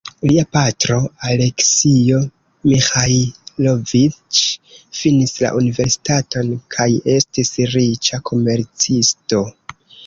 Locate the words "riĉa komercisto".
7.79-9.47